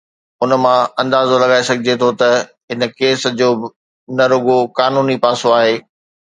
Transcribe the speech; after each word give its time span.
ان 0.41 0.51
مان 0.63 0.79
اندازو 1.01 1.35
لڳائي 1.43 1.63
سگهجي 1.69 1.93
ٿو 2.01 2.09
ته 2.19 2.29
هن 2.69 2.81
ڪيس 2.97 3.19
جو 3.39 3.49
نه 4.17 4.25
رڳو 4.33 4.57
قانوني 4.79 5.15
پاسو 5.23 5.47
آهي. 5.59 5.75